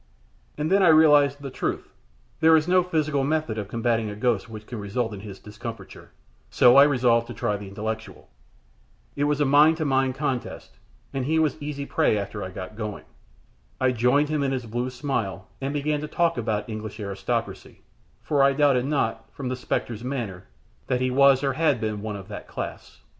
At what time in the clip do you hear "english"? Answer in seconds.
16.71-16.99